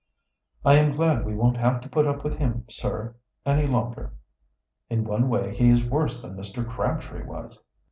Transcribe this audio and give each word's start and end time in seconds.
"I 0.65 0.77
am 0.77 0.95
glad 0.95 1.27
we 1.27 1.35
won't 1.35 1.57
have 1.57 1.79
to 1.81 1.87
put 1.87 2.07
up 2.07 2.23
with 2.23 2.39
him, 2.39 2.65
sir, 2.67 3.13
any 3.45 3.67
longer. 3.67 4.13
In 4.89 5.03
one 5.03 5.29
way, 5.29 5.55
he 5.55 5.69
is 5.69 5.83
worse 5.85 6.23
than 6.23 6.35
Mr. 6.35 6.67
Crabtree 6.67 7.23
was." 7.23 7.59